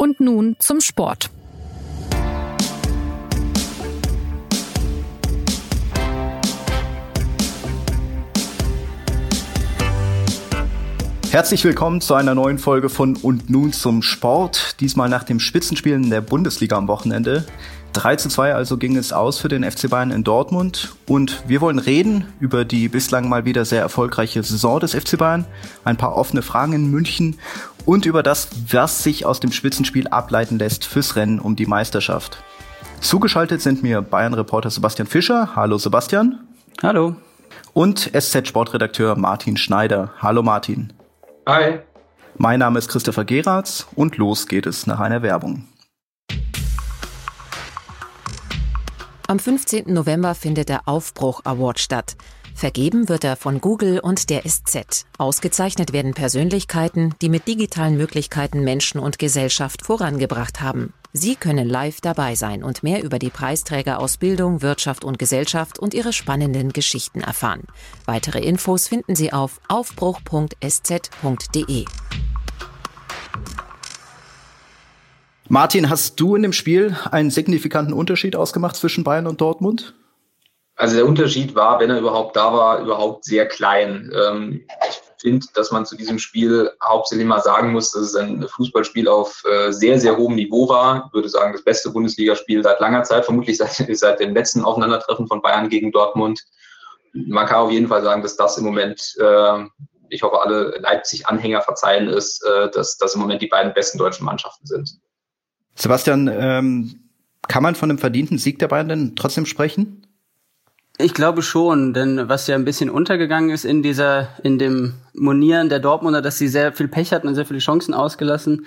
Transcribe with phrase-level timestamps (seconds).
[0.00, 1.28] Und nun zum Sport.
[11.32, 14.76] Herzlich willkommen zu einer neuen Folge von Und nun zum Sport.
[14.78, 17.44] Diesmal nach dem Spitzenspielen der Bundesliga am Wochenende.
[17.92, 21.60] 3 zu 2 also ging es aus für den FC Bayern in Dortmund und wir
[21.60, 25.46] wollen reden über die bislang mal wieder sehr erfolgreiche Saison des FC Bayern,
[25.84, 27.38] ein paar offene Fragen in München
[27.84, 32.42] und über das, was sich aus dem Spitzenspiel ableiten lässt fürs Rennen um die Meisterschaft.
[33.00, 35.54] Zugeschaltet sind mir Bayern-Reporter Sebastian Fischer.
[35.56, 36.40] Hallo Sebastian.
[36.82, 37.16] Hallo.
[37.72, 40.12] Und SZ-Sportredakteur Martin Schneider.
[40.18, 40.92] Hallo Martin.
[41.46, 41.78] Hi.
[42.36, 45.64] Mein Name ist Christopher Geratz und los geht es nach einer Werbung.
[49.30, 49.92] Am 15.
[49.92, 52.16] November findet der Aufbruch Award statt.
[52.54, 55.04] Vergeben wird er von Google und der SZ.
[55.18, 60.94] Ausgezeichnet werden Persönlichkeiten, die mit digitalen Möglichkeiten Menschen und Gesellschaft vorangebracht haben.
[61.12, 65.78] Sie können live dabei sein und mehr über die Preisträger aus Bildung, Wirtschaft und Gesellschaft
[65.78, 67.64] und ihre spannenden Geschichten erfahren.
[68.06, 70.24] Weitere Infos finden Sie auf aufbruch.sz.de.
[75.50, 79.94] Martin, hast du in dem Spiel einen signifikanten Unterschied ausgemacht zwischen Bayern und Dortmund?
[80.76, 84.12] Also der Unterschied war, wenn er überhaupt da war, überhaupt sehr klein.
[84.14, 88.46] Ähm, ich finde, dass man zu diesem Spiel hauptsächlich mal sagen muss, dass es ein
[88.46, 91.06] Fußballspiel auf äh, sehr, sehr hohem Niveau war.
[91.06, 95.26] Ich würde sagen, das beste Bundesligaspiel seit langer Zeit, vermutlich seit, seit dem letzten Aufeinandertreffen
[95.26, 96.44] von Bayern gegen Dortmund.
[97.14, 99.64] Man kann auf jeden Fall sagen, dass das im Moment, äh,
[100.10, 104.26] ich hoffe, alle Leipzig-Anhänger verzeihen ist, äh, dass das im Moment die beiden besten deutschen
[104.26, 105.00] Mannschaften sind.
[105.78, 107.00] Sebastian, ähm,
[107.46, 110.06] kann man von einem verdienten Sieg der Bayern denn trotzdem sprechen?
[111.00, 115.68] Ich glaube schon, denn was ja ein bisschen untergegangen ist in dieser, in dem Monieren
[115.68, 118.66] der Dortmunder, dass sie sehr viel Pech hatten und sehr viele Chancen ausgelassen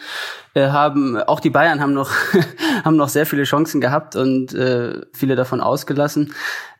[0.53, 1.17] äh, haben.
[1.17, 2.09] Auch die Bayern haben noch,
[2.85, 6.33] haben noch sehr viele Chancen gehabt und äh, viele davon ausgelassen.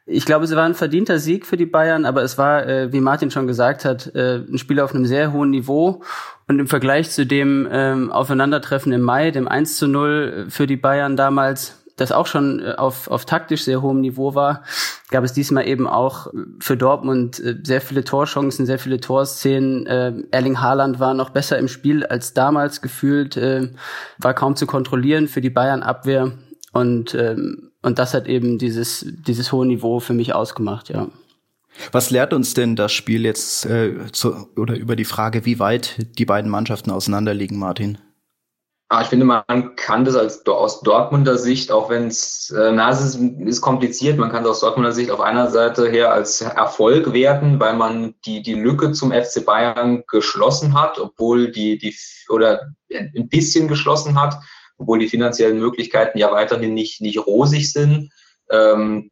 [0.06, 3.02] Ich glaube, es war ein verdienter Sieg für die Bayern, aber es war, äh, wie
[3.02, 6.02] Martin schon gesagt hat, äh, ein Spiel auf einem sehr hohen Niveau.
[6.48, 10.78] Und im Vergleich zu dem ähm, Aufeinandertreffen im Mai, dem 1 zu 0 für die
[10.78, 14.64] Bayern damals, das auch schon äh, auf, auf taktisch sehr hohem Niveau war,
[15.10, 16.28] gab es diesmal eben auch
[16.60, 19.86] für Dortmund äh, sehr viele Torchancen, sehr viele Torszenen.
[19.86, 23.40] Äh, Erling Haaland war noch besser im Spiel als damals gefühlt,
[24.18, 26.32] war kaum zu kontrollieren für die Bayern-Abwehr.
[26.74, 31.08] Und, ähm, und das hat eben dieses, dieses hohe Niveau für mich ausgemacht, ja.
[31.92, 36.18] Was lehrt uns denn das Spiel jetzt äh, zu, oder über die Frage, wie weit
[36.18, 37.98] die beiden Mannschaften auseinanderliegen, Martin?
[38.94, 42.90] Ah, ich finde, man kann das als, aus Dortmunder Sicht, auch wenn es, äh, na,
[42.90, 46.42] es ist, ist kompliziert, man kann es aus Dortmunder Sicht auf einer Seite her als
[46.42, 51.96] Erfolg werten, weil man die, die Lücke zum FC Bayern geschlossen hat, obwohl die, die,
[52.28, 54.36] oder ein bisschen geschlossen hat,
[54.78, 58.12] obwohl die finanziellen Möglichkeiten ja weiterhin nicht, nicht rosig sind.
[58.50, 59.10] Ähm,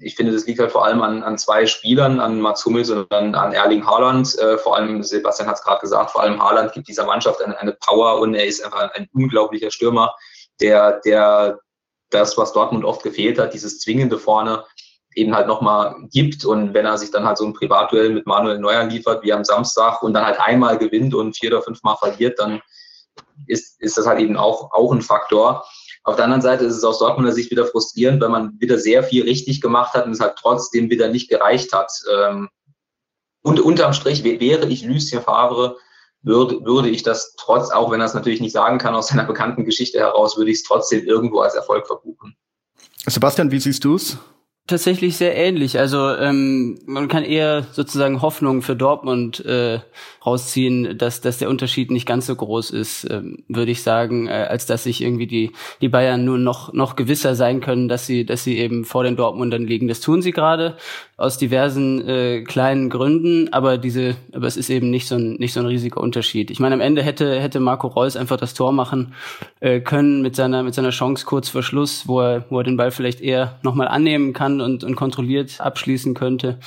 [0.00, 3.10] ich finde, das liegt halt vor allem an, an zwei Spielern, an Mats Hummels und
[3.12, 4.36] an, an Erling Haaland.
[4.38, 7.58] Äh, vor allem, Sebastian hat es gerade gesagt, vor allem Haaland gibt dieser Mannschaft eine,
[7.58, 10.14] eine Power und er ist einfach ein, unglaublicher Stürmer,
[10.60, 11.60] der, der
[12.10, 14.64] das, was Dortmund oft gefehlt hat, dieses Zwingende vorne
[15.14, 16.44] eben halt nochmal gibt.
[16.44, 19.44] Und wenn er sich dann halt so ein Privatduell mit Manuel Neuer liefert, wie am
[19.44, 22.60] Samstag, und dann halt einmal gewinnt und vier oder fünfmal verliert, dann
[23.46, 25.64] ist, ist das halt eben auch, auch ein Faktor.
[26.04, 29.04] Auf der anderen Seite ist es aus Dortmunder Sicht wieder frustrierend, weil man wieder sehr
[29.04, 31.92] viel richtig gemacht hat und es halt trotzdem wieder nicht gereicht hat.
[32.12, 32.48] Ähm,
[33.42, 35.76] und unterm Strich wäre ich Lucien Favre,
[36.22, 39.24] würde, würde ich das trotz, auch wenn er es natürlich nicht sagen kann aus seiner
[39.24, 42.36] bekannten Geschichte heraus, würde ich es trotzdem irgendwo als Erfolg verbuchen.
[43.06, 44.16] Sebastian, wie siehst du es?
[44.68, 45.80] Tatsächlich sehr ähnlich.
[45.80, 49.80] Also ähm, man kann eher sozusagen Hoffnung für Dortmund äh,
[50.24, 54.46] rausziehen, dass, dass der Unterschied nicht ganz so groß ist, ähm, würde ich sagen, äh,
[54.48, 58.24] als dass sich irgendwie die, die Bayern nur noch, noch gewisser sein können, dass sie,
[58.24, 59.88] dass sie eben vor den Dortmundern liegen.
[59.88, 60.76] Das tun sie gerade
[61.22, 65.52] aus diversen äh, kleinen Gründen, aber diese, aber es ist eben nicht so ein, nicht
[65.52, 66.50] so ein riesiger Unterschied.
[66.50, 69.14] Ich meine, am Ende hätte, hätte Marco Reus einfach das Tor machen
[69.60, 72.76] äh, können mit seiner, mit seiner Chance kurz vor Schluss, wo er, wo er den
[72.76, 76.58] Ball vielleicht eher nochmal annehmen kann und, und kontrolliert abschließen könnte.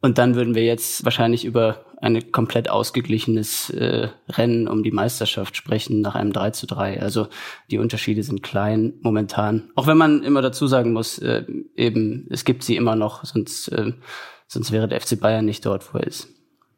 [0.00, 5.56] Und dann würden wir jetzt wahrscheinlich über ein komplett ausgeglichenes äh, Rennen um die Meisterschaft
[5.56, 7.00] sprechen nach einem 3 zu 3.
[7.00, 7.28] Also
[7.70, 9.70] die Unterschiede sind klein momentan.
[9.76, 11.44] Auch wenn man immer dazu sagen muss, äh,
[11.76, 13.92] eben, es gibt sie immer noch, sonst, äh,
[14.48, 16.28] sonst wäre der FC Bayern nicht dort, wo er ist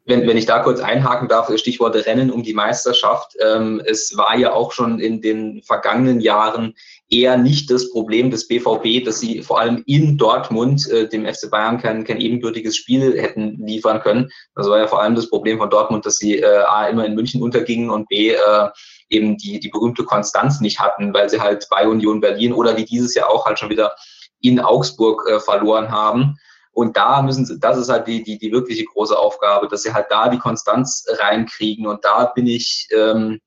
[0.05, 3.35] wenn, wenn ich da kurz einhaken darf, Stichwort Rennen um die Meisterschaft.
[3.43, 6.75] Ähm, es war ja auch schon in den vergangenen Jahren
[7.09, 11.49] eher nicht das Problem des BVB, dass sie vor allem in Dortmund äh, dem FC
[11.49, 14.29] Bayern kein, kein ebenbürtiges Spiel hätten liefern können.
[14.55, 17.15] Das war ja vor allem das Problem von Dortmund, dass sie äh, A immer in
[17.15, 18.69] München untergingen und B äh,
[19.09, 22.85] eben die, die berühmte Konstanz nicht hatten, weil sie halt bei Union Berlin oder wie
[22.85, 23.95] dieses Jahr auch halt schon wieder
[24.41, 26.37] in Augsburg äh, verloren haben.
[26.75, 29.93] Und da müssen sie, das ist halt die, die, die wirkliche große Aufgabe, dass sie
[29.93, 31.87] halt da die Konstanz reinkriegen.
[31.87, 33.39] Und da bin ich ähm,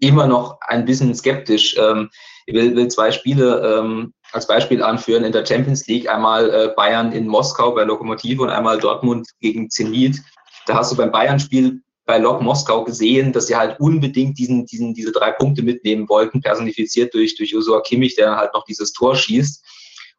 [0.00, 1.76] immer noch ein bisschen skeptisch.
[1.78, 2.08] Ähm,
[2.46, 5.24] ich will, will zwei Spiele ähm, als Beispiel anführen.
[5.24, 9.68] In der Champions League einmal äh, Bayern in Moskau bei Lokomotive und einmal Dortmund gegen
[9.68, 10.22] Zenit.
[10.66, 14.94] Da hast du beim Bayern-Spiel bei Lok Moskau gesehen, dass sie halt unbedingt diesen, diesen,
[14.94, 19.16] diese drei Punkte mitnehmen wollten, personifiziert durch, durch Ursula Kimmich, der halt noch dieses Tor
[19.16, 19.62] schießt.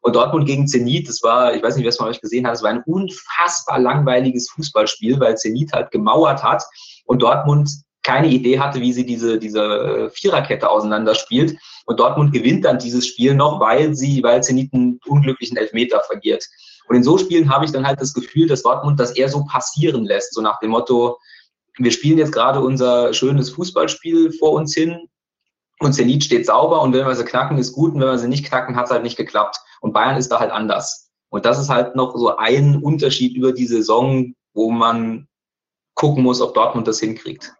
[0.06, 2.54] Und Dortmund gegen Zenit, das war, ich weiß nicht, wer es von euch gesehen hat,
[2.54, 6.62] es war ein unfassbar langweiliges Fußballspiel, weil Zenit halt gemauert hat
[7.06, 7.68] und Dortmund
[8.04, 11.58] keine Idee hatte, wie sie diese, diese äh, Viererkette auseinanderspielt.
[11.86, 16.46] Und Dortmund gewinnt dann dieses Spiel noch, weil sie, weil Zenit einen unglücklichen Elfmeter verliert.
[16.86, 19.44] Und in so Spielen habe ich dann halt das Gefühl, dass Dortmund das eher so
[19.44, 21.18] passieren lässt, so nach dem Motto,
[21.78, 25.08] wir spielen jetzt gerade unser schönes Fußballspiel vor uns hin
[25.80, 28.28] und Zenit steht sauber und wenn wir sie knacken, ist gut und wenn wir sie
[28.28, 29.58] nicht knacken, hat es halt nicht geklappt.
[29.86, 31.12] Und Bayern ist da halt anders.
[31.28, 35.28] Und das ist halt noch so ein Unterschied über die Saison, wo man
[35.94, 37.54] gucken muss, ob Dortmund das hinkriegt.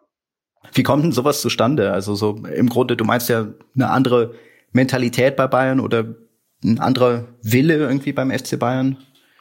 [0.73, 1.93] Wie kommt denn sowas zustande?
[1.93, 4.33] Also so im Grunde, du meinst ja eine andere
[4.73, 6.15] Mentalität bei Bayern oder
[6.65, 8.97] ein anderer Wille irgendwie beim FC Bayern?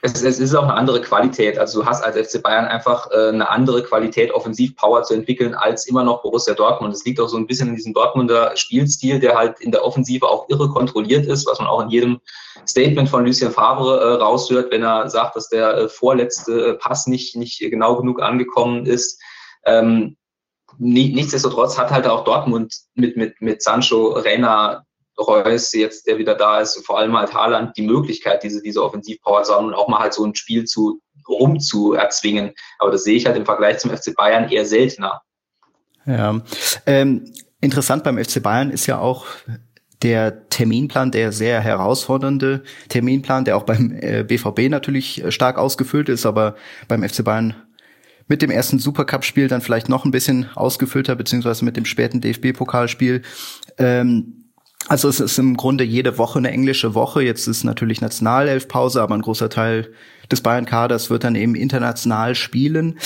[0.07, 1.59] Es, es ist auch eine andere Qualität.
[1.59, 5.87] Also du hast als FC Bayern einfach äh, eine andere Qualität, Offensivpower zu entwickeln als
[5.87, 6.95] immer noch Borussia Dortmund.
[6.95, 10.27] Es liegt auch so ein bisschen in diesem Dortmunder Spielstil, der halt in der Offensive
[10.27, 12.21] auch irre kontrolliert ist, was man auch in jedem
[12.67, 17.07] Statement von Lucien Favre äh, raushört, wenn er sagt, dass der äh, vorletzte äh, Pass
[17.07, 19.21] nicht, nicht genau genug angekommen ist.
[19.65, 20.17] Ähm,
[20.79, 24.86] nichtsdestotrotz hat halt auch Dortmund mit, mit, mit Sancho, Reina,
[25.19, 29.43] Reus, jetzt der wieder da ist, vor allem halt Haaland, die Möglichkeit, diese, diese Offensivpower
[29.43, 32.53] zu haben und auch mal halt so ein Spiel zu, rum zu erzwingen.
[32.79, 35.23] Aber das sehe ich halt im Vergleich zum FC Bayern eher seltener.
[36.05, 36.41] Ja,
[36.87, 39.27] ähm, interessant beim FC Bayern ist ja auch
[40.03, 46.09] der Terminplan, der sehr herausfordernde Terminplan, der auch beim äh, BVB natürlich äh, stark ausgefüllt
[46.09, 46.55] ist, aber
[46.87, 47.55] beim FC Bayern
[48.29, 53.23] mit dem ersten Supercup-Spiel dann vielleicht noch ein bisschen ausgefüllter, beziehungsweise mit dem späten DFB-Pokalspiel.
[53.79, 54.46] Ähm,
[54.89, 57.23] also es ist im Grunde jede Woche eine englische Woche.
[57.23, 59.93] Jetzt ist natürlich Nationalelfpause, aber ein großer Teil
[60.31, 62.99] des Bayern-Kaders wird dann eben international spielen.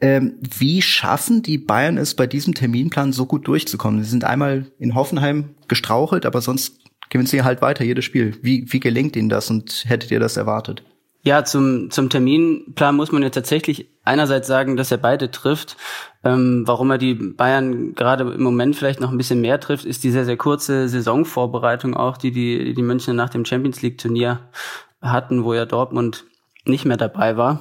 [0.00, 4.02] Ähm, wie schaffen die Bayern es bei diesem Terminplan so gut durchzukommen?
[4.02, 6.78] Sie sind einmal in Hoffenheim gestrauchelt, aber sonst
[7.10, 8.36] gewinnen sie halt weiter jedes Spiel.
[8.42, 10.82] Wie, wie gelingt ihnen das und hättet ihr das erwartet?
[11.28, 15.76] Ja, zum, zum Terminplan muss man ja tatsächlich einerseits sagen, dass er beide trifft.
[16.24, 20.04] Ähm, warum er die Bayern gerade im Moment vielleicht noch ein bisschen mehr trifft, ist
[20.04, 24.40] die sehr, sehr kurze Saisonvorbereitung auch, die die, die München nach dem Champions League Turnier
[25.02, 26.24] hatten, wo ja Dortmund
[26.64, 27.60] nicht mehr dabei war.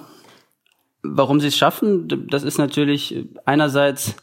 [1.04, 4.16] Warum sie es schaffen, das ist natürlich einerseits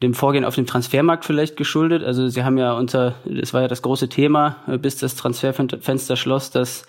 [0.00, 2.04] dem Vorgehen auf dem Transfermarkt vielleicht geschuldet.
[2.04, 6.52] Also sie haben ja unter, das war ja das große Thema, bis das Transferfenster schloss,
[6.52, 6.86] dass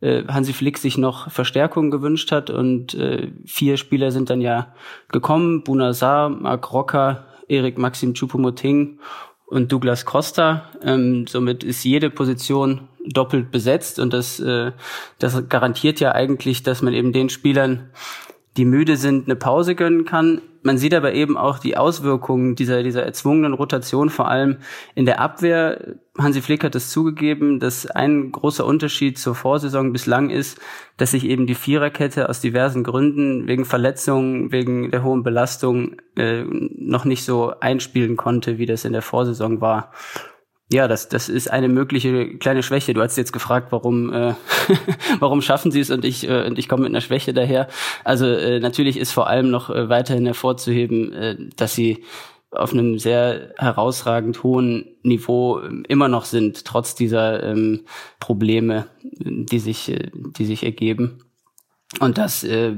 [0.00, 4.74] äh, Hansi Flick sich noch Verstärkung gewünscht hat und äh, vier Spieler sind dann ja
[5.08, 5.62] gekommen.
[5.62, 8.98] Buna Saar, Marc Rocker, Erik Maxim Choupo-Moting
[9.46, 10.70] und Douglas Costa.
[10.82, 14.72] Ähm, somit ist jede Position doppelt besetzt und das, äh,
[15.18, 17.90] das garantiert ja eigentlich, dass man eben den Spielern,
[18.56, 22.82] die müde sind, eine Pause gönnen kann man sieht aber eben auch die Auswirkungen dieser,
[22.82, 24.58] dieser erzwungenen Rotation, vor allem
[24.94, 25.96] in der Abwehr.
[26.18, 30.60] Hansi Flick hat es zugegeben, dass ein großer Unterschied zur Vorsaison bislang ist,
[30.98, 36.44] dass sich eben die Viererkette aus diversen Gründen, wegen Verletzungen, wegen der hohen Belastung, äh,
[36.44, 39.92] noch nicht so einspielen konnte, wie das in der Vorsaison war.
[40.72, 42.94] Ja, das, das ist eine mögliche kleine Schwäche.
[42.94, 44.34] Du hast jetzt gefragt, warum, äh,
[45.18, 47.66] warum schaffen sie es und ich, äh, und ich komme mit einer Schwäche daher.
[48.04, 52.04] Also äh, natürlich ist vor allem noch äh, weiterhin hervorzuheben, äh, dass sie
[52.52, 57.80] auf einem sehr herausragend hohen Niveau äh, immer noch sind, trotz dieser ähm,
[58.20, 61.18] Probleme, die sich, äh, die sich ergeben.
[61.98, 62.76] Und das, äh,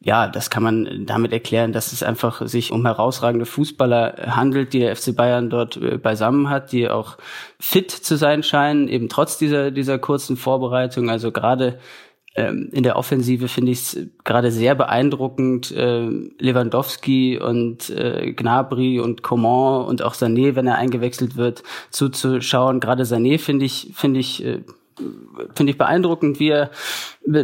[0.00, 4.78] ja, das kann man damit erklären, dass es einfach sich um herausragende Fußballer handelt, die
[4.78, 7.18] der FC Bayern dort äh, beisammen hat, die auch
[7.60, 11.10] fit zu sein scheinen, eben trotz dieser, dieser kurzen Vorbereitung.
[11.10, 11.78] Also gerade
[12.36, 19.00] ähm, in der Offensive finde ich es gerade sehr beeindruckend, äh, Lewandowski und äh, Gnabry
[19.00, 22.80] und Coman und auch Sané, wenn er eingewechselt wird, zuzuschauen.
[22.80, 24.60] Gerade Sané finde ich, finde ich, äh,
[25.54, 26.70] finde ich beeindruckend, wie er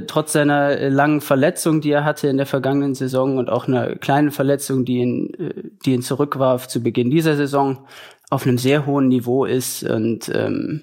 [0.07, 4.31] trotz seiner langen Verletzung, die er hatte in der vergangenen Saison und auch einer kleinen
[4.31, 7.87] Verletzung, die ihn, äh, die ihn zurückwarf zu Beginn dieser Saison,
[8.31, 9.85] auf einem sehr hohen Niveau ist.
[9.85, 10.83] Und ähm,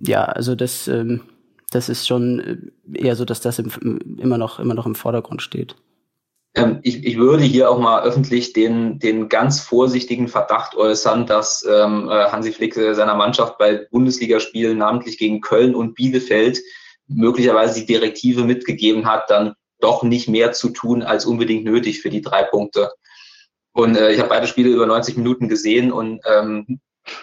[0.00, 1.22] ja, also das, ähm,
[1.70, 2.56] das ist schon äh,
[2.92, 5.76] eher so, dass das im, immer noch immer noch im Vordergrund steht.
[6.54, 11.64] Ähm, ich, ich würde hier auch mal öffentlich den, den ganz vorsichtigen Verdacht äußern, dass
[11.68, 16.60] ähm, äh, Hansi Flick äh, seiner Mannschaft bei Bundesligaspielen, namentlich gegen Köln und Bielefeld,
[17.08, 22.10] möglicherweise die Direktive mitgegeben hat, dann doch nicht mehr zu tun als unbedingt nötig für
[22.10, 22.92] die drei Punkte.
[23.72, 26.80] Und äh, ich habe beide Spiele über 90 Minuten gesehen und ähm,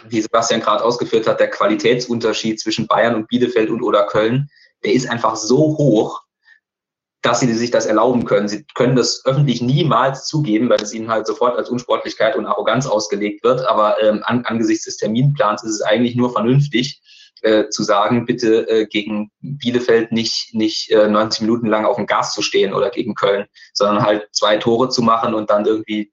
[0.07, 4.49] wie Sebastian gerade ausgeführt hat, der Qualitätsunterschied zwischen Bayern und Bielefeld und oder Köln,
[4.83, 6.23] der ist einfach so hoch,
[7.21, 8.47] dass sie sich das erlauben können.
[8.47, 12.87] Sie können das öffentlich niemals zugeben, weil es ihnen halt sofort als Unsportlichkeit und Arroganz
[12.87, 13.65] ausgelegt wird.
[13.65, 17.01] Aber ähm, an, angesichts des Terminplans ist es eigentlich nur vernünftig,
[17.41, 22.05] äh, zu sagen, bitte äh, gegen Bielefeld nicht, nicht äh, 90 Minuten lang auf dem
[22.05, 26.11] Gas zu stehen oder gegen Köln, sondern halt zwei Tore zu machen und dann irgendwie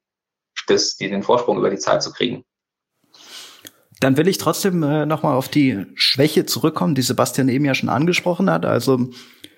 [0.67, 2.43] das, den Vorsprung über die Zeit zu kriegen.
[3.99, 7.89] Dann will ich trotzdem äh, nochmal auf die Schwäche zurückkommen, die Sebastian eben ja schon
[7.89, 8.65] angesprochen hat.
[8.65, 9.09] Also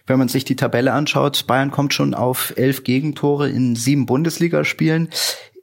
[0.07, 5.09] wenn man sich die Tabelle anschaut, Bayern kommt schon auf elf Gegentore in sieben Bundesligaspielen.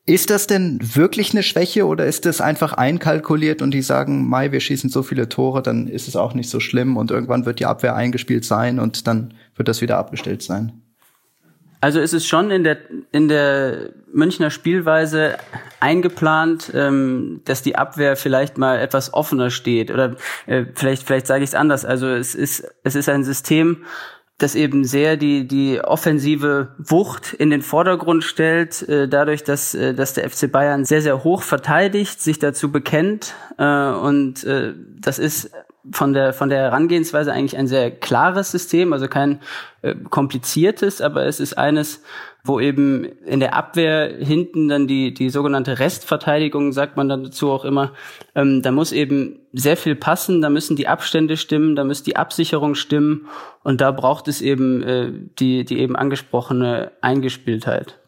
[0.09, 4.53] Ist das denn wirklich eine Schwäche oder ist das einfach einkalkuliert und die sagen, Mai,
[4.53, 7.59] wir schießen so viele Tore, dann ist es auch nicht so schlimm und irgendwann wird
[7.59, 10.81] die Abwehr eingespielt sein und dann wird das wieder abgestellt sein?
[11.81, 12.79] Also es ist schon in der
[13.13, 15.37] in der Münchner Spielweise
[15.81, 20.17] eingeplant, ähm, dass die Abwehr vielleicht mal etwas offener steht oder
[20.47, 21.85] äh, vielleicht vielleicht sage ich es anders.
[21.85, 23.85] Also es ist es ist ein System,
[24.39, 29.95] das eben sehr die die offensive Wucht in den Vordergrund stellt, äh, dadurch, dass äh,
[29.95, 35.19] dass der FC Bayern sehr sehr hoch verteidigt, sich dazu bekennt äh, und äh, das
[35.19, 35.51] ist
[35.93, 39.41] von der von der Herangehensweise eigentlich ein sehr klares System, also kein
[39.83, 42.03] äh, kompliziertes, aber es ist eines,
[42.45, 47.51] wo eben in der Abwehr hinten dann die die sogenannte Restverteidigung sagt man dann dazu
[47.51, 47.93] auch immer,
[48.35, 52.17] ähm, da muss eben sehr viel passen, da müssen die Abstände stimmen, da muss die
[52.17, 53.29] Absicherung stimmen
[53.63, 57.99] und da braucht es eben äh, die die eben angesprochene Eingespieltheit.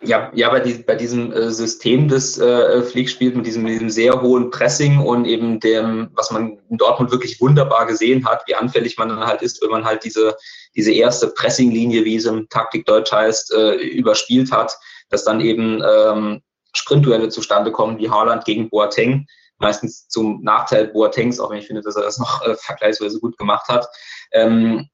[0.00, 3.90] Ja, ja, bei, die, bei diesem äh, System des äh, Flieg spielt mit diesem, diesem
[3.90, 8.54] sehr hohen Pressing und eben dem, was man in Dortmund wirklich wunderbar gesehen hat, wie
[8.54, 10.36] anfällig man dann halt ist, wenn man halt diese,
[10.76, 14.72] diese erste Pressinglinie, wie es im Taktikdeutsch heißt, äh, überspielt hat,
[15.10, 16.42] dass dann eben ähm,
[16.74, 19.26] Sprintduelle zustande kommen, wie Haaland gegen Boateng,
[19.58, 23.36] meistens zum Nachteil Boatengs, auch wenn ich finde, dass er das noch äh, vergleichsweise gut
[23.36, 23.88] gemacht hat.
[24.30, 24.88] Ähm,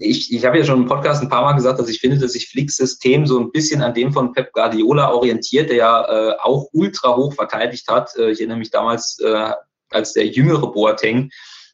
[0.00, 2.32] ich, ich habe ja schon im Podcast ein paar Mal gesagt, dass ich finde, dass
[2.32, 6.36] sich Flicks System so ein bisschen an dem von Pep Guardiola orientiert, der ja äh,
[6.42, 8.10] auch ultra hoch verteidigt hat.
[8.16, 9.52] Äh, ich erinnere mich damals, äh,
[9.90, 11.30] als der jüngere Boateng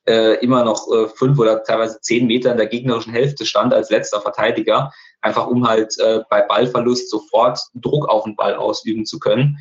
[0.09, 3.91] äh, immer noch äh, fünf oder teilweise zehn Meter in der gegnerischen Hälfte stand als
[3.91, 9.21] letzter Verteidiger, einfach um halt äh, bei Ballverlust sofort Druck auf den Ball ausüben zu
[9.21, 9.59] können.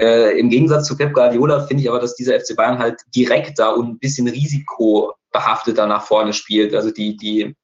[0.00, 3.76] Äh, Im Gegensatz zu Pep Guardiola finde ich aber, dass dieser FC Bayern halt direkter
[3.76, 6.74] und ein bisschen risikobehafteter nach vorne spielt.
[6.74, 7.54] Also die, die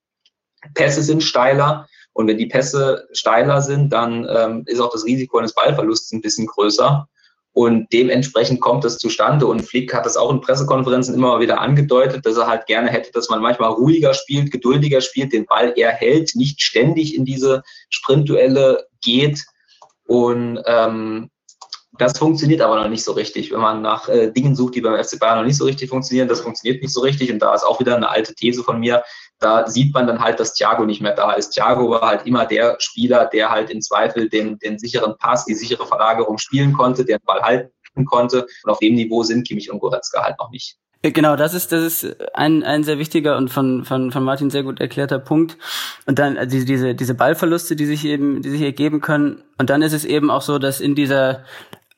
[0.74, 5.38] Pässe sind steiler und wenn die Pässe steiler sind, dann ähm, ist auch das Risiko
[5.38, 7.06] eines Ballverlusts ein bisschen größer.
[7.52, 9.46] Und dementsprechend kommt das zustande.
[9.46, 13.12] Und Flick hat das auch in Pressekonferenzen immer wieder angedeutet, dass er halt gerne hätte,
[13.12, 17.62] dass man manchmal ruhiger spielt, geduldiger spielt, den Ball eher hält, nicht ständig in diese
[17.90, 19.44] Sprintduelle geht.
[20.06, 21.30] Und ähm,
[21.98, 23.52] das funktioniert aber noch nicht so richtig.
[23.52, 26.28] Wenn man nach äh, Dingen sucht, die beim FC Bayern noch nicht so richtig funktionieren,
[26.28, 27.32] das funktioniert nicht so richtig.
[27.32, 29.04] Und da ist auch wieder eine alte These von mir.
[29.40, 31.50] Da sieht man dann halt, dass Thiago nicht mehr da ist.
[31.50, 35.54] Thiago war halt immer der Spieler, der halt im Zweifel den, den sicheren Pass, die
[35.54, 38.46] sichere Verlagerung spielen konnte, der den Ball halten konnte.
[38.62, 40.78] Und auf dem Niveau sind Kimmich und Goretzka halt noch nicht.
[41.04, 44.48] Äh, genau, das ist das ist ein ein sehr wichtiger und von von von Martin
[44.48, 45.58] sehr gut erklärter Punkt.
[46.06, 49.42] Und dann also diese diese Ballverluste, die sich eben die sich ergeben können.
[49.58, 51.44] Und dann ist es eben auch so, dass in dieser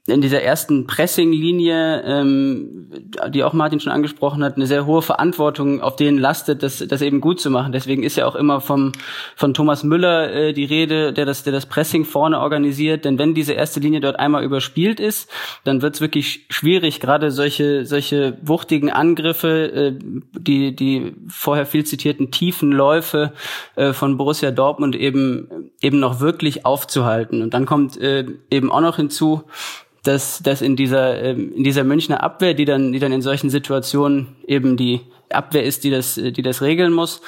[0.09, 2.91] in dieser ersten Pressing-Linie, ähm,
[3.31, 7.03] die auch Martin schon angesprochen hat, eine sehr hohe Verantwortung auf denen lastet, das, das
[7.03, 7.73] eben gut zu machen.
[7.73, 8.93] Deswegen ist ja auch immer vom,
[9.35, 13.05] von Thomas Müller äh, die Rede, der das, der das Pressing vorne organisiert.
[13.05, 15.29] Denn wenn diese erste Linie dort einmal überspielt ist,
[15.65, 19.99] dann wird es wirklich schwierig, gerade solche, solche wuchtigen Angriffe, äh,
[20.39, 23.33] die, die vorher viel zitierten tiefen Läufe
[23.75, 27.43] äh, von Borussia Dortmund eben, eben noch wirklich aufzuhalten.
[27.43, 29.43] Und dann kommt äh, eben auch noch hinzu,
[30.07, 33.51] dass, dass in dieser, ähm, in dieser Münchner Abwehr, die dann, die dann in solchen
[33.51, 37.21] Situationen eben die Abwehr ist, die das, die das regeln muss,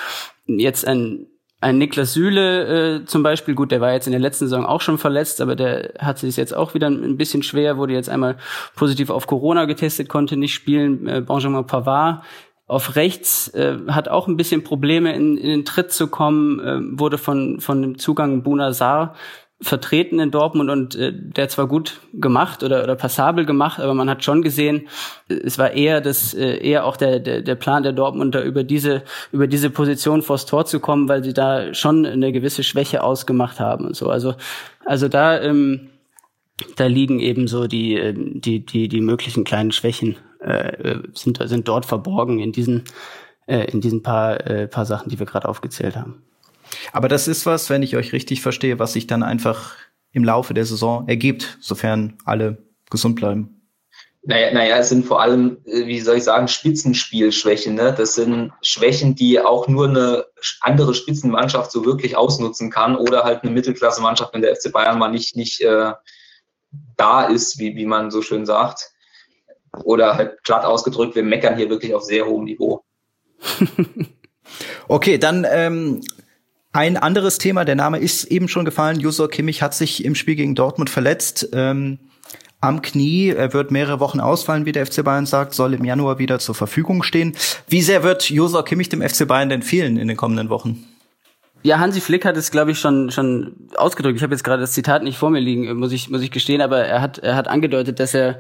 [0.47, 1.27] jetzt ein,
[1.61, 4.81] ein Niklas Süle äh, zum Beispiel, gut, der war jetzt in der letzten Saison auch
[4.81, 8.37] schon verletzt, aber der hat sich jetzt auch wieder ein bisschen schwer, wurde jetzt einmal
[8.77, 11.09] positiv auf Corona getestet, konnte nicht spielen.
[11.09, 12.23] Äh, Benjamin Pavard
[12.69, 16.99] auf rechts äh, hat auch ein bisschen Probleme in, in den Tritt zu kommen, äh,
[16.99, 19.15] wurde von von dem Zugang Bunazar
[19.61, 24.09] vertreten in Dortmund und äh, der zwar gut gemacht oder, oder passabel gemacht, aber man
[24.09, 24.89] hat schon gesehen,
[25.29, 29.03] es war eher das äh, eher auch der, der der Plan der Dortmunder über diese
[29.33, 33.59] über diese Position vors Tor zu kommen, weil sie da schon eine gewisse Schwäche ausgemacht
[33.59, 34.11] haben und so.
[34.11, 34.35] Also
[34.85, 35.89] also da ähm,
[36.77, 41.67] da liegen eben so die ähm, die die die möglichen kleinen Schwächen äh, sind sind
[41.67, 42.85] dort verborgen in diesen
[43.47, 46.23] äh, in diesen paar äh, paar Sachen, die wir gerade aufgezählt haben.
[46.93, 49.77] Aber das ist was, wenn ich euch richtig verstehe, was sich dann einfach
[50.13, 52.59] im Laufe der Saison ergibt, sofern alle
[52.91, 53.59] gesund bleiben.
[54.23, 57.75] Naja, naja, es sind vor allem, äh, wie soll ich sagen, Spitzenspielschwächen.
[57.75, 57.95] Ne?
[57.97, 60.27] Das sind Schwächen, die auch nur eine
[60.61, 65.09] andere Spitzenmannschaft so wirklich ausnutzen kann oder halt eine Mittelklasse-Mannschaft, wenn der FC Bayern mal
[65.09, 65.93] nicht, nicht äh,
[66.97, 68.91] da ist, wie, wie man so schön sagt.
[69.85, 72.85] Oder halt glatt ausgedrückt, wir meckern hier wirklich auf sehr hohem Niveau.
[74.89, 76.01] okay, dann ähm,
[76.73, 79.01] ein anderes Thema, der Name ist eben schon gefallen.
[79.01, 81.49] Jusor Kimmich hat sich im Spiel gegen Dortmund verletzt.
[81.53, 81.99] Ähm,
[82.61, 83.31] am Knie.
[83.31, 86.55] Er wird mehrere Wochen ausfallen, wie der FC Bayern sagt, soll im Januar wieder zur
[86.55, 87.37] Verfügung stehen.
[87.69, 90.85] Wie sehr wird Josor Kimmich dem FC Bayern denn fehlen in den kommenden Wochen?
[91.63, 94.17] Ja, Hansi Flick hat es, glaube ich, schon schon ausgedrückt.
[94.17, 96.61] Ich habe jetzt gerade das Zitat nicht vor mir liegen, muss ich muss ich gestehen,
[96.61, 98.39] aber er hat er hat angedeutet, dass er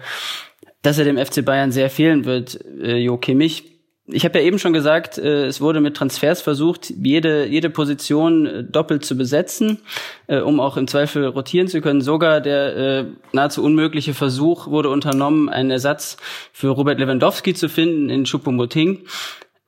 [0.82, 3.68] dass er dem FC Bayern sehr fehlen wird, äh, Jo Kimmich
[4.11, 8.47] ich habe ja eben schon gesagt, äh, es wurde mit Transfers versucht, jede, jede Position
[8.47, 9.79] äh, doppelt zu besetzen,
[10.27, 12.00] äh, um auch im Zweifel rotieren zu können.
[12.00, 16.17] Sogar der äh, nahezu unmögliche Versuch wurde unternommen, einen Ersatz
[16.53, 19.05] für Robert Lewandowski zu finden in Choupo-Moting.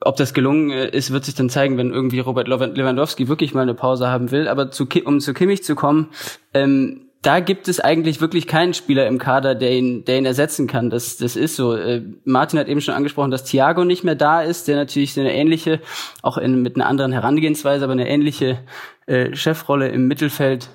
[0.03, 3.61] Ob das gelungen äh, ist, wird sich dann zeigen, wenn irgendwie Robert Lewandowski wirklich mal
[3.61, 4.47] eine Pause haben will.
[4.47, 6.09] Aber zu, um zu Kimmich zu kommen,
[6.53, 10.65] ähm, da gibt es eigentlich wirklich keinen Spieler im Kader, der ihn, der ihn ersetzen
[10.65, 10.89] kann.
[10.89, 11.75] Das, das ist so.
[11.75, 15.33] Äh, Martin hat eben schon angesprochen, dass Thiago nicht mehr da ist, der natürlich eine
[15.33, 15.81] ähnliche,
[16.23, 18.59] auch in, mit einer anderen Herangehensweise, aber eine ähnliche
[19.05, 20.69] äh, Chefrolle im Mittelfeld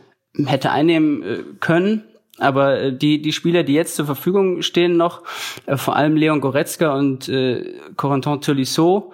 [0.45, 2.05] hätte einnehmen äh, können.
[2.39, 5.25] Aber äh, die, die Spieler, die jetzt zur Verfügung stehen noch,
[5.67, 9.13] äh, vor allem Leon Goretzka und äh, Corentin Tolisso,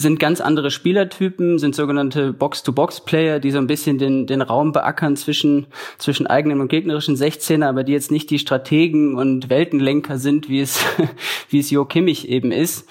[0.00, 5.16] sind ganz andere Spielertypen, sind sogenannte Box-to-Box-Player, die so ein bisschen den, den Raum beackern
[5.16, 5.66] zwischen,
[5.98, 10.60] zwischen eigenen und gegnerischen 16er, aber die jetzt nicht die Strategen und Weltenlenker sind, wie
[10.60, 10.84] es,
[11.50, 12.88] wie es Jo Kimmich eben ist.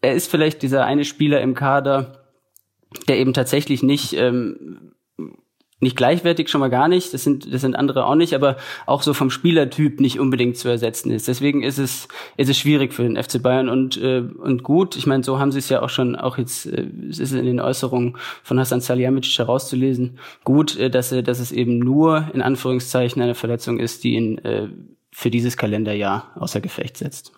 [0.00, 2.22] Er ist vielleicht dieser eine Spieler im Kader,
[3.08, 4.92] der eben tatsächlich nicht ähm,
[5.82, 9.02] nicht gleichwertig schon mal gar nicht, das sind, das sind andere auch nicht, aber auch
[9.02, 11.28] so vom Spielertyp nicht unbedingt zu ersetzen ist.
[11.28, 14.96] Deswegen ist es, ist es schwierig für den FC Bayern und, äh, und gut.
[14.96, 17.44] Ich meine, so haben sie es ja auch schon, auch jetzt, äh, es ist in
[17.44, 23.20] den Äußerungen von Hasan Salihamidzic herauszulesen, gut, äh, dass, dass es eben nur in Anführungszeichen
[23.20, 24.68] eine Verletzung ist, die ihn äh,
[25.10, 27.32] für dieses Kalenderjahr außer Gefecht setzt.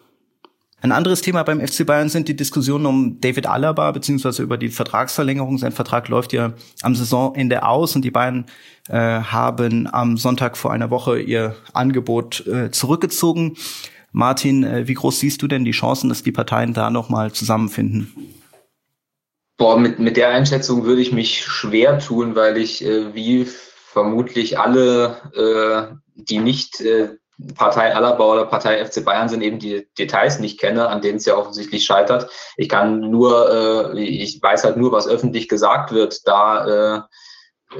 [0.84, 4.68] Ein anderes Thema beim FC Bayern sind die Diskussionen um David Alaba beziehungsweise über die
[4.68, 5.56] Vertragsverlängerung.
[5.56, 8.44] Sein Vertrag läuft ja am Saisonende aus und die Bayern
[8.90, 13.56] äh, haben am Sonntag vor einer Woche ihr Angebot äh, zurückgezogen.
[14.12, 18.12] Martin, äh, wie groß siehst du denn die Chancen, dass die Parteien da nochmal zusammenfinden?
[19.56, 23.46] Boah, mit, mit der Einschätzung würde ich mich schwer tun, weil ich äh, wie
[23.86, 27.14] vermutlich alle, äh, die nicht äh,
[27.56, 31.24] Partei Alaba oder Partei FC Bayern sind, eben die Details nicht kenne, an denen es
[31.24, 32.30] ja offensichtlich scheitert.
[32.56, 36.26] Ich kann nur, äh, ich weiß halt nur, was öffentlich gesagt wird.
[36.26, 37.02] Da äh,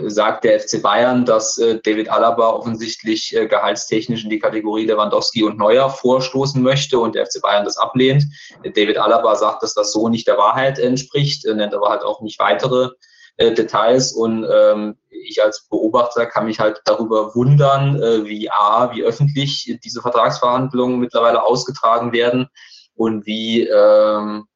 [0.07, 5.45] sagt der FC Bayern, dass äh, David Alaba offensichtlich äh, gehaltstechnisch in die Kategorie Lewandowski
[5.45, 8.25] und Neuer vorstoßen möchte und der FC Bayern das ablehnt.
[8.65, 12.39] David Alaba sagt, dass das so nicht der Wahrheit entspricht, nennt aber halt auch nicht
[12.41, 12.91] weitere
[13.37, 18.93] äh, Details und ähm, ich als Beobachter kann mich halt darüber wundern, äh, wie A,
[18.95, 22.49] wie öffentlich diese Vertragsverhandlungen mittlerweile ausgetragen werden
[22.95, 24.47] und wie ähm,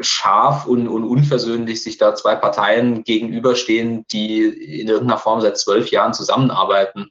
[0.00, 5.90] scharf und, und unversöhnlich sich da zwei Parteien gegenüberstehen, die in irgendeiner Form seit zwölf
[5.90, 7.10] Jahren zusammenarbeiten.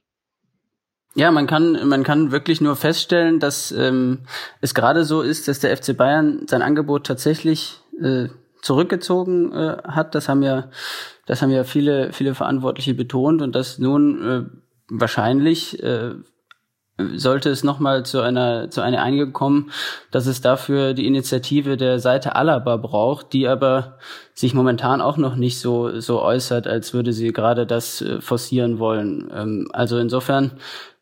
[1.14, 4.20] Ja, man kann, man kann wirklich nur feststellen, dass ähm,
[4.60, 8.28] es gerade so ist, dass der FC Bayern sein Angebot tatsächlich äh,
[8.62, 10.14] zurückgezogen äh, hat.
[10.14, 10.68] Das haben ja,
[11.26, 14.44] das haben ja viele, viele Verantwortliche betont und dass nun äh,
[14.88, 16.14] wahrscheinlich äh,
[17.14, 19.70] sollte es nochmal zu einer, zu einer Einigung kommen,
[20.10, 23.98] dass es dafür die Initiative der Seite Alaba braucht, die aber
[24.34, 28.78] sich momentan auch noch nicht so, so äußert, als würde sie gerade das äh, forcieren
[28.78, 29.30] wollen.
[29.32, 30.52] Ähm, also insofern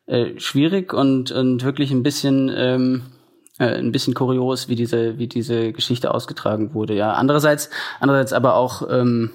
[0.05, 3.01] äh, schwierig und, und wirklich ein bisschen, ähm,
[3.59, 6.95] äh, ein bisschen kurios, wie diese, wie diese Geschichte ausgetragen wurde.
[6.95, 9.31] Ja, andererseits, andererseits aber auch ähm,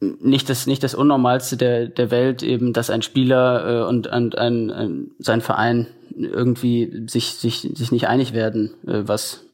[0.00, 4.36] nicht das nicht das Unnormalste der der Welt eben, dass ein Spieler äh, und, und
[4.36, 5.86] ein, ein sein Verein
[6.16, 9.46] irgendwie sich sich sich nicht einig werden, äh, was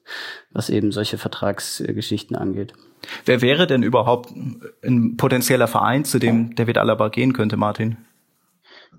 [0.51, 2.73] was eben solche Vertragsgeschichten angeht.
[3.25, 4.31] Wer wäre denn überhaupt
[4.85, 7.97] ein potenzieller Verein, zu dem David Alaba gehen könnte, Martin?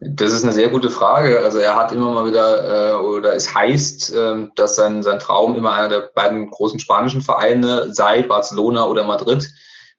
[0.03, 1.41] Das ist eine sehr gute Frage.
[1.41, 5.55] Also er hat immer mal wieder, äh, oder es heißt, äh, dass sein, sein Traum
[5.55, 9.47] immer einer der beiden großen spanischen Vereine sei, Barcelona oder Madrid.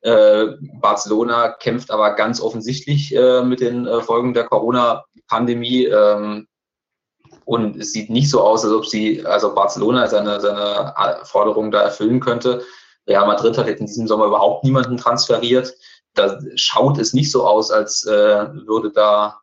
[0.01, 0.47] Äh,
[0.81, 5.85] Barcelona kämpft aber ganz offensichtlich äh, mit den äh, Folgen der Corona-Pandemie.
[5.85, 6.49] Ähm,
[7.45, 11.81] und es sieht nicht so aus, als ob sie, also Barcelona seine, seine Forderungen da
[11.81, 12.65] erfüllen könnte.
[13.07, 15.73] Real Madrid hat jetzt in diesem Sommer überhaupt niemanden transferiert.
[16.15, 19.42] Da schaut es nicht so aus, als äh, würde da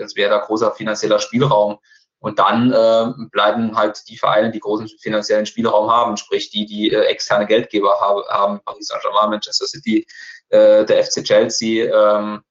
[0.00, 1.78] es wäre da großer finanzieller Spielraum.
[2.18, 6.90] Und dann äh, bleiben halt die Vereine, die großen finanziellen Spielraum haben, sprich die, die
[6.90, 10.06] äh, externe Geldgeber haben, haben Paris Saint-Germain, Manchester City,
[10.48, 11.86] äh, der FC Chelsea.
[11.86, 12.42] Ähm,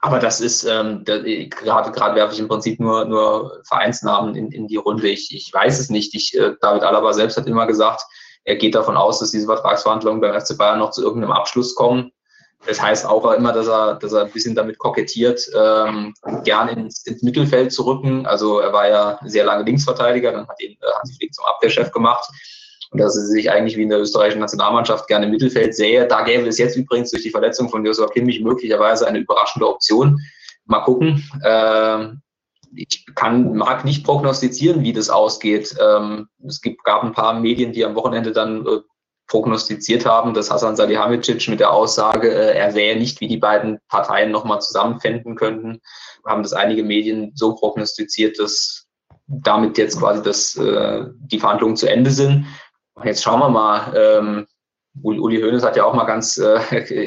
[0.00, 4.66] aber das ist, ähm, gerade gerade werfe ich im Prinzip nur, nur Vereinsnamen in, in
[4.68, 5.08] die Runde.
[5.08, 6.14] Ich, ich weiß es nicht.
[6.14, 8.02] Ich, äh, David Alaba selbst hat immer gesagt,
[8.44, 12.12] er geht davon aus, dass diese Vertragsverhandlungen beim FC Bayern noch zu irgendeinem Abschluss kommen.
[12.66, 17.06] Das heißt auch immer, dass er, dass er ein bisschen damit kokettiert, ähm, gern ins,
[17.06, 18.26] ins Mittelfeld zu rücken.
[18.26, 21.90] Also er war ja sehr lange Linksverteidiger, dann hat ihn äh, Hansi Flick zum Abwehrchef
[21.90, 22.28] gemacht.
[22.90, 26.06] Und dass er sich eigentlich wie in der österreichischen Nationalmannschaft gerne im Mittelfeld sähe.
[26.06, 30.20] Da gäbe es jetzt übrigens durch die Verletzung von Joshua Kimmich möglicherweise eine überraschende Option.
[30.66, 31.28] Mal gucken.
[31.42, 32.08] Äh,
[32.76, 35.74] ich kann, mag nicht prognostizieren, wie das ausgeht.
[35.80, 38.80] Ähm, es gibt, gab ein paar Medien, die am Wochenende dann äh,
[39.26, 43.78] prognostiziert haben, dass Hasan Salihamidzic mit der Aussage, äh, er sähe nicht, wie die beiden
[43.88, 45.80] Parteien nochmal zusammenfinden könnten,
[46.26, 48.86] haben das einige Medien so prognostiziert, dass
[49.26, 52.46] damit jetzt quasi das, äh, die Verhandlungen zu Ende sind.
[52.94, 53.92] Und jetzt schauen wir mal.
[53.96, 54.46] Ähm,
[55.02, 56.60] Uli Hoeneß hat ja auch mal ganz äh,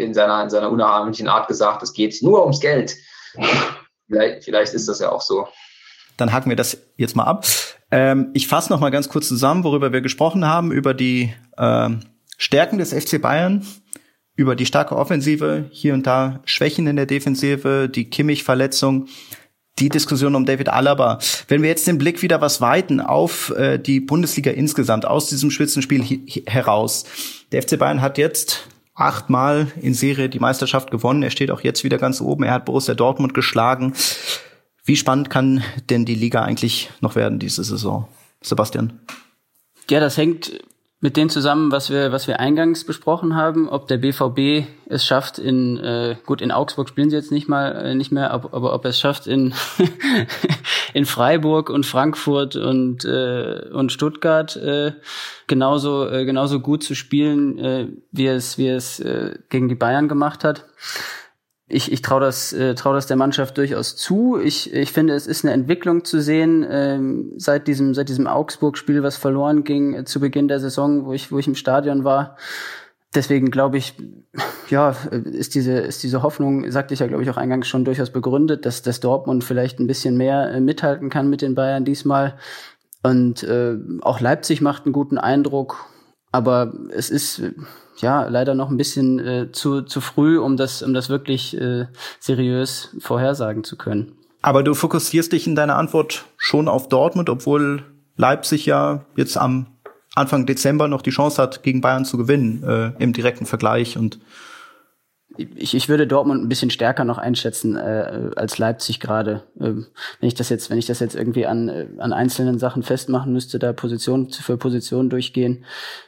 [0.03, 2.95] in seiner, in seiner unerheimlichen Art gesagt, es geht nur ums Geld.
[4.09, 5.49] Vielleicht, vielleicht ist das ja auch so.
[6.15, 7.45] Dann haken wir das jetzt mal ab.
[7.91, 12.01] Ähm, ich fasse noch mal ganz kurz zusammen, worüber wir gesprochen haben, über die ähm,
[12.37, 13.65] Stärken des FC Bayern,
[14.35, 19.07] über die starke Offensive, hier und da Schwächen in der Defensive, die Kimmich-Verletzung,
[19.79, 21.19] die Diskussion um David Alaba.
[21.47, 25.51] Wenn wir jetzt den Blick wieder was weiten auf äh, die Bundesliga insgesamt, aus diesem
[25.51, 26.03] Spitzenspiel
[26.47, 27.05] heraus.
[27.51, 31.21] Der FC Bayern hat jetzt achtmal in Serie die Meisterschaft gewonnen.
[31.21, 32.43] Er steht auch jetzt wieder ganz oben.
[32.43, 33.93] Er hat Borussia Dortmund geschlagen.
[34.87, 38.07] Wie spannend kann denn die Liga eigentlich noch werden diese Saison?
[38.41, 38.93] Sebastian?
[39.89, 40.53] Ja, das hängt
[41.01, 45.39] mit dem zusammen, was wir, was wir eingangs besprochen haben, ob der BVB es schafft,
[45.39, 48.73] in äh, gut in Augsburg spielen sie jetzt nicht mal äh, nicht mehr, aber, aber
[48.73, 49.53] ob er es schafft in
[50.93, 54.93] in Freiburg und Frankfurt und äh, und Stuttgart äh,
[55.47, 60.07] genauso äh, genauso gut zu spielen, äh, wie es wie es äh, gegen die Bayern
[60.07, 60.63] gemacht hat
[61.69, 64.39] ich, ich traue das, äh, trau das der Mannschaft durchaus zu.
[64.39, 69.03] Ich, ich finde, es ist eine Entwicklung zu sehen ähm, seit diesem, seit diesem Augsburg-Spiel,
[69.03, 72.37] was verloren ging äh, zu Beginn der Saison, wo ich, wo ich im Stadion war.
[73.15, 73.95] Deswegen glaube ich,
[74.69, 78.11] ja, ist diese, ist diese Hoffnung, sagte ich ja, glaube ich, auch eingangs schon durchaus
[78.11, 82.37] begründet, dass, dass Dortmund vielleicht ein bisschen mehr äh, mithalten kann mit den Bayern diesmal.
[83.03, 85.85] Und äh, auch Leipzig macht einen guten Eindruck.
[86.31, 87.41] Aber es ist,
[88.01, 91.85] ja leider noch ein bisschen äh, zu, zu früh, um das, um das wirklich äh,
[92.19, 94.13] seriös vorhersagen zu können.
[94.41, 97.83] Aber du fokussierst dich in deiner Antwort schon auf Dortmund, obwohl
[98.15, 99.67] Leipzig ja jetzt am
[100.15, 104.19] Anfang Dezember noch die Chance hat, gegen Bayern zu gewinnen äh, im direkten Vergleich und
[105.37, 109.43] ich, ich würde Dortmund ein bisschen stärker noch einschätzen äh, als Leipzig gerade.
[109.59, 109.87] Ähm,
[110.19, 113.33] wenn ich das jetzt, wenn ich das jetzt irgendwie an, äh, an einzelnen Sachen festmachen
[113.33, 115.65] müsste, da Position für Position durchgehen,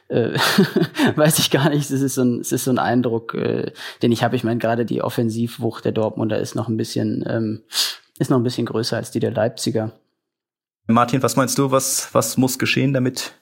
[0.08, 0.30] äh,
[1.16, 1.90] weiß ich gar nicht.
[1.90, 4.36] Es ist so ein, es ist so ein Eindruck, äh, den ich habe.
[4.36, 7.62] Ich meine, gerade die Offensivwucht der Dortmunder ist noch ein bisschen, ähm,
[8.18, 9.92] ist noch ein bisschen größer als die der Leipziger.
[10.86, 13.32] Martin, was meinst du, was, was muss geschehen, damit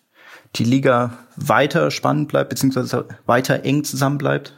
[0.57, 4.55] die Liga weiter spannend bleibt, beziehungsweise weiter eng zusammenbleibt?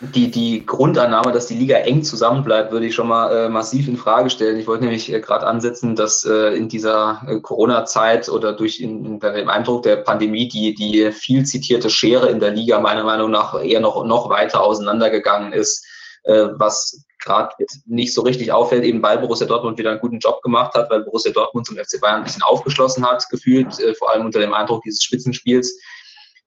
[0.00, 3.96] Die, die Grundannahme, dass die Liga eng zusammenbleibt, würde ich schon mal äh, massiv in
[3.96, 4.58] Frage stellen.
[4.58, 9.04] Ich wollte nämlich äh, gerade ansetzen, dass äh, in dieser äh, Corona-Zeit oder durch in,
[9.04, 13.30] in dem Eindruck der Pandemie die, die viel zitierte Schere in der Liga meiner Meinung
[13.30, 15.86] nach eher noch, noch weiter auseinandergegangen ist,
[16.24, 17.54] äh, was gerade
[17.86, 21.02] nicht so richtig auffällt, eben weil Borussia Dortmund wieder einen guten Job gemacht hat, weil
[21.02, 24.54] Borussia Dortmund zum FC Bayern ein bisschen aufgeschlossen hat, gefühlt, äh, vor allem unter dem
[24.54, 25.78] Eindruck dieses Spitzenspiels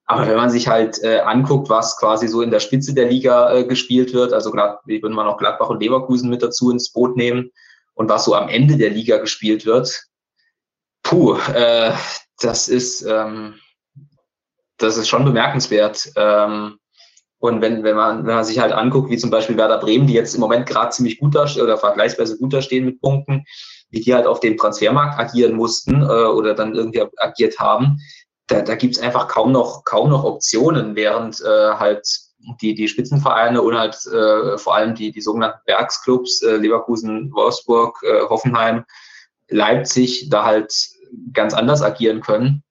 [0.09, 3.53] aber wenn man sich halt äh, anguckt, was quasi so in der Spitze der Liga
[3.53, 7.15] äh, gespielt wird, also gerade, würden wir noch Gladbach und Leverkusen mit dazu ins Boot
[7.15, 7.51] nehmen
[7.93, 10.05] und was so am Ende der Liga gespielt wird,
[11.03, 11.93] puh, äh,
[12.39, 13.59] das ist ähm,
[14.79, 16.11] das ist schon bemerkenswert.
[16.15, 16.79] Ähm,
[17.37, 20.13] und wenn, wenn, man, wenn man sich halt anguckt, wie zum Beispiel Werder Bremen, die
[20.13, 23.45] jetzt im Moment gerade ziemlich gut da oder vergleichsweise gut da stehen mit Punkten,
[23.91, 27.99] wie die halt auf dem Transfermarkt agieren mussten äh, oder dann irgendwie agiert haben,
[28.49, 32.07] da, da gibt es einfach kaum noch, kaum noch Optionen, während äh, halt
[32.61, 38.01] die, die Spitzenvereine und halt äh, vor allem die, die sogenannten Bergsclubs, äh, Leverkusen, Wolfsburg,
[38.03, 38.85] äh, Hoffenheim,
[39.49, 40.73] Leipzig, da halt
[41.33, 42.63] ganz anders agieren können.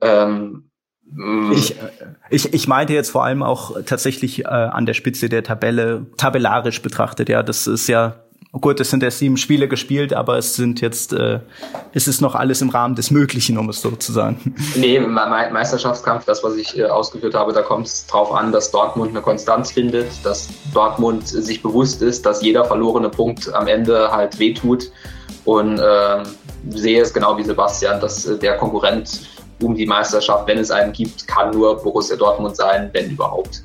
[0.00, 0.70] Ähm,
[1.52, 1.76] ich,
[2.30, 6.80] ich, ich meinte jetzt vor allem auch tatsächlich äh, an der Spitze der Tabelle, tabellarisch
[6.82, 8.23] betrachtet, ja, das ist ja
[8.60, 11.40] Gut, es sind ja sieben Spiele gespielt, aber es sind jetzt, äh,
[11.92, 14.54] es ist noch alles im Rahmen des Möglichen, um es so zu sagen.
[14.76, 18.70] Nee, Me Meisterschaftskampf, das, was ich äh, ausgeführt habe, da kommt es drauf an, dass
[18.70, 24.10] Dortmund eine Konstanz findet, dass Dortmund sich bewusst ist, dass jeder verlorene Punkt am Ende
[24.12, 24.90] halt wehtut.
[25.44, 26.22] Und äh,
[26.70, 29.20] sehe es genau wie Sebastian, dass äh, der Konkurrent
[29.62, 33.64] um die Meisterschaft, wenn es einen gibt, kann nur Borussia Dortmund sein, wenn überhaupt.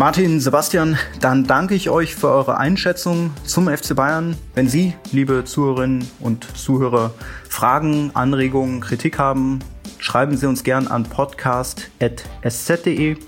[0.00, 4.34] Martin, Sebastian, dann danke ich euch für eure Einschätzung zum FC Bayern.
[4.54, 7.12] Wenn Sie, liebe Zuhörerinnen und Zuhörer,
[7.46, 9.58] Fragen, Anregungen, Kritik haben,
[9.98, 13.18] schreiben Sie uns gern an podcast.sz.de.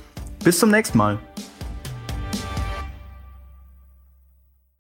[0.43, 1.19] Bis zum nächsten Mal.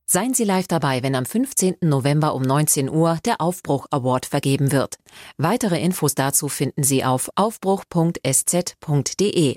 [0.06, 1.74] Seien Sie live dabei, wenn am 15.
[1.82, 4.96] November um 19 Uhr der Aufbruch Award vergeben wird.
[5.36, 9.56] Weitere Infos dazu finden Sie auf aufbruch.sz.de.